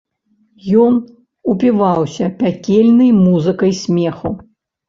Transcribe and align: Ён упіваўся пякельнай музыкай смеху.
Ён 0.83 0.95
упіваўся 1.53 2.31
пякельнай 2.39 3.15
музыкай 3.23 3.71
смеху. 3.83 4.37